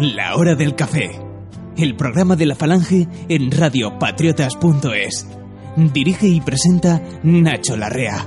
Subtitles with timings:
[0.00, 1.20] La hora del café.
[1.76, 5.28] El programa de la Falange en radiopatriotas.es.
[5.76, 8.24] Dirige y presenta Nacho Larrea.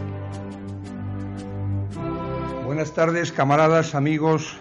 [2.64, 4.56] Buenas tardes, camaradas, amigos,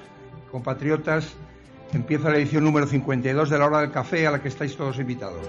[0.51, 1.35] compatriotas.
[1.93, 4.99] Empieza la edición número 52 de la hora del café a la que estáis todos
[4.99, 5.47] invitados.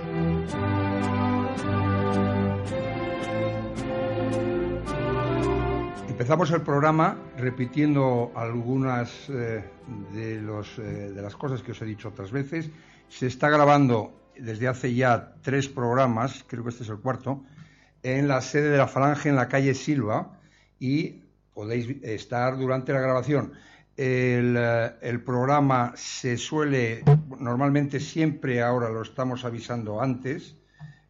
[6.24, 9.62] Empezamos el programa repitiendo algunas eh,
[10.16, 12.70] eh, de las cosas que os he dicho otras veces.
[13.10, 17.44] Se está grabando desde hace ya tres programas, creo que este es el cuarto,
[18.04, 20.40] en la sede de la Falange en la calle Silva
[20.80, 23.52] y podéis estar durante la grabación.
[23.98, 27.04] El, eh, programa se suele,
[27.38, 30.56] normalmente siempre ahora lo estamos avisando antes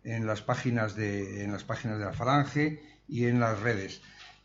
[0.03, 4.01] en las páginas de, en las páginas de la Falange y en las redes.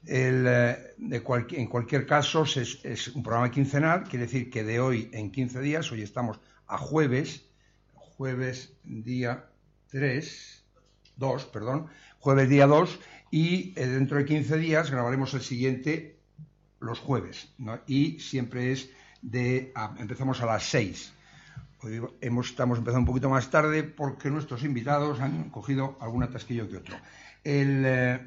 [0.08, 5.10] El, eh, de en cualquier caso, es, un programa quincenal, quiere decir que de hoy
[5.12, 7.44] en 15 días, hoy estamos a jueves,
[7.92, 9.50] jueves día
[9.90, 10.64] 3,
[11.16, 11.88] 2, perdón,
[12.20, 12.98] jueves día 2,
[13.30, 16.18] y eh, dentro de 15 días grabaremos el siguiente
[16.80, 17.52] los jueves,
[17.86, 18.88] y siempre es
[19.20, 21.12] de, a, empezamos a las 6.
[21.82, 26.66] Hoy hemos, estamos empezando un poquito más tarde porque nuestros invitados han cogido algún atasquillo
[26.66, 26.96] que otro.
[27.44, 28.26] El, eh,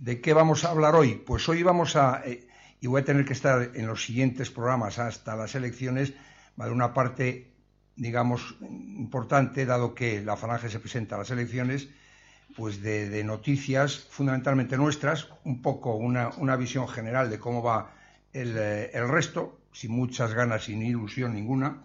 [0.00, 1.16] ¿De qué vamos a hablar hoy?
[1.26, 2.48] Pues hoy vamos a, eh,
[2.80, 6.14] y voy a tener que estar en los siguientes programas hasta las elecciones,
[6.58, 7.52] va a haber una parte,
[7.96, 11.90] digamos, importante, dado que la Falange se presenta a las elecciones,
[12.56, 17.92] pues de, noticias fundamentalmente nuestras, un poco una, visión general de cómo va
[18.32, 21.82] eh, el, resto, sin muchas ganas, sin ilusión ninguna,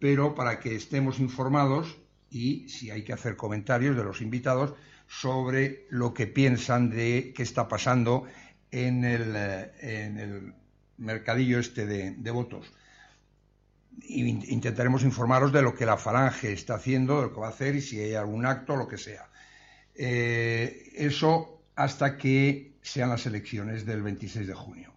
[0.00, 1.96] pero para que estemos informados
[2.28, 4.74] y si hay que hacer comentarios de los invitados,
[5.20, 8.26] sobre lo que piensan de qué está pasando
[8.70, 9.36] en el,
[9.80, 10.54] en el
[10.96, 12.72] mercadillo este de, votos.
[14.08, 17.76] Intentaremos informaros de lo que la Falange está haciendo, de lo que va a hacer
[17.76, 19.28] y si hay algún acto, lo que sea.
[19.94, 24.94] Eh, eso hasta que sean las elecciones del 26 de junio.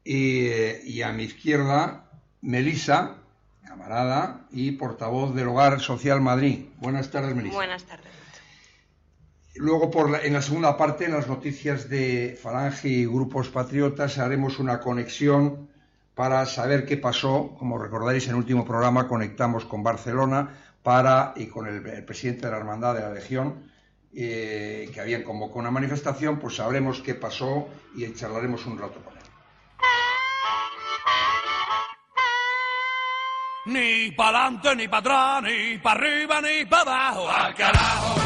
[0.02, 2.10] Y, eh, y, a mi izquierda,
[2.40, 3.16] Melisa,
[3.66, 6.66] camarada y portavoz del Hogar Social Madrid.
[6.78, 7.54] Buenas tardes, Melisa.
[7.54, 8.23] Buenas tardes.
[9.56, 14.18] Luego, por la, en la segunda parte, en las noticias de Falange y grupos patriotas,
[14.18, 15.68] haremos una conexión
[16.14, 17.54] para saber qué pasó.
[17.58, 20.50] Como recordaréis, en el último programa conectamos con Barcelona
[20.82, 23.70] para, y con el, el presidente de la Hermandad de la Legión,
[24.16, 29.14] eh, que habían convocado una manifestación, pues sabremos qué pasó y charlaremos un rato con
[29.14, 29.20] él.
[33.66, 37.28] Ni para adelante, ni para atrás, ni para arriba, ni para abajo.
[37.28, 38.23] ¡Al carajo!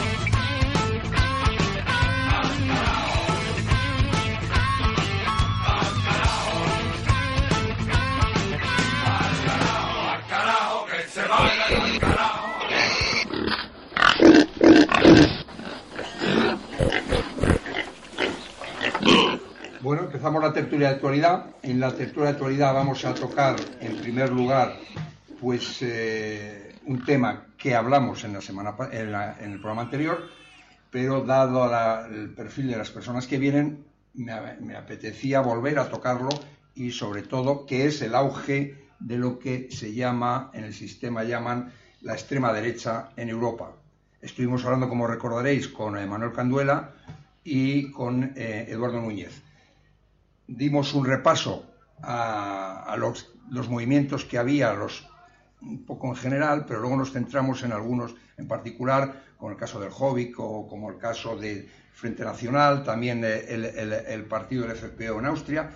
[19.88, 21.46] Bueno, empezamos la tertulia de actualidad.
[21.62, 24.76] En la tertulia de actualidad vamos a tocar, en primer lugar,
[25.40, 30.28] pues eh, un tema que hablamos en la semana en, la, en el programa anterior,
[30.90, 33.82] pero dado la, el perfil de las personas que vienen,
[34.12, 36.28] me, me, apetecía volver a tocarlo
[36.74, 41.24] y sobre todo que es el auge de lo que se llama en el sistema
[41.24, 43.72] llaman la extrema derecha en Europa.
[44.20, 46.90] Estuvimos hablando, como recordaréis, con Manuel Canduela
[47.42, 49.47] y con eh, Eduardo Núñez.
[50.48, 51.64] Dimos un repaso
[52.02, 53.30] a, a los,
[53.68, 55.06] movimientos que había, los,
[55.60, 59.78] un poco en general, pero luego nos centramos en algunos en particular, como el caso
[59.78, 64.76] del Jobbik o como el caso del Frente Nacional, también el, el, el partido del
[64.76, 65.70] FPO en Austria,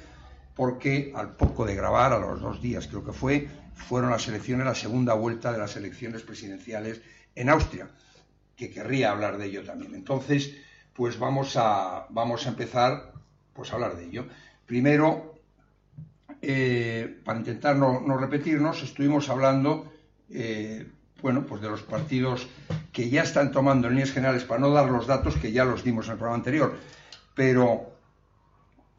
[0.55, 4.67] porque al poco de grabar, a los dos días creo que fue, fueron las elecciones,
[4.67, 7.01] la segunda vuelta de las elecciones presidenciales
[7.35, 7.89] en Austria,
[8.57, 9.95] que querría hablar de ello también.
[9.95, 10.55] Entonces,
[10.95, 13.13] pues vamos a, vamos a empezar
[13.53, 14.27] pues, a hablar de ello.
[14.67, 15.35] Primero,
[16.41, 19.93] eh, para intentar no, repetirnos, estuvimos hablando,
[20.31, 20.87] eh,
[21.20, 22.49] bueno, pues de los partidos
[22.93, 25.85] que ya están tomando en líneas generales, para no dar los datos que ya los
[25.85, 26.76] dimos en el programa anterior,
[27.35, 27.93] pero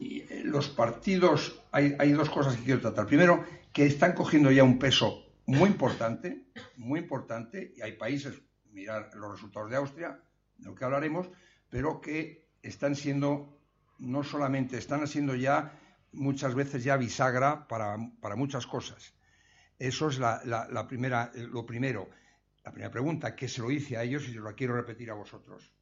[0.00, 3.06] eh, los partidos, hay, hay dos cosas que quiero tratar.
[3.06, 6.44] Primero, que están cogiendo ya un peso muy importante,
[6.76, 8.40] muy importante, y hay países,
[8.72, 10.20] mirar los resultados de Austria,
[10.56, 11.28] de lo que hablaremos,
[11.68, 13.58] pero que están siendo,
[13.98, 15.78] no solamente, están siendo ya
[16.12, 17.96] muchas veces ya bisagra para,
[18.36, 19.14] muchas cosas.
[19.78, 22.08] Eso es la, primera, lo primero.
[22.64, 25.14] La primera pregunta, que se lo hice a ellos y se lo quiero repetir a
[25.14, 25.72] vosotros.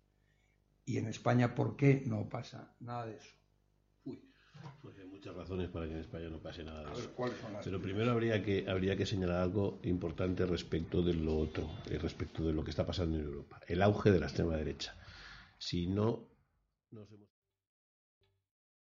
[0.84, 3.36] Y en España, ¿por qué no pasa nada de eso?
[4.80, 7.10] Pues hay muchas razones para que en España no pase nada de eso.
[7.64, 12.44] Pero primero habría que, habría que señalar algo importante respecto de lo otro, eh, respecto
[12.44, 13.60] de lo que está pasando en Europa.
[13.66, 14.96] El auge de la extrema derecha.
[15.58, 16.28] Si no
[16.90, 17.31] nos hemos...